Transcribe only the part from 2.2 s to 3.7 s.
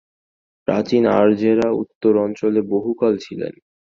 অঞ্চলে বহুকাল ছিলেন।